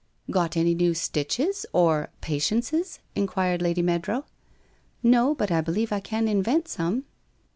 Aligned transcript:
'Got 0.31 0.57
any 0.57 0.73
new 0.73 0.95
stitches, 0.95 1.63
or 1.73 2.09
Patiences?' 2.21 2.97
enquired 3.15 3.61
Lady 3.61 3.83
Meadrow. 3.83 4.25
* 4.69 4.77
No, 5.03 5.35
but 5.35 5.51
I 5.51 5.61
believe 5.61 5.93
I 5.93 5.99
can 5.99 6.27
invent 6.27 6.67
some.' 6.67 7.03